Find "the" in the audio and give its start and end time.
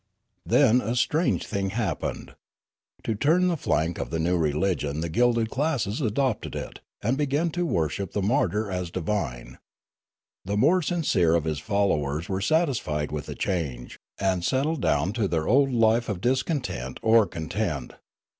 3.49-3.55, 4.09-4.17, 5.01-5.09, 8.13-8.23, 10.43-10.57, 13.27-13.35